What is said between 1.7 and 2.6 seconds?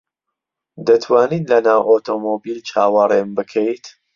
ئۆتۆمۆبیل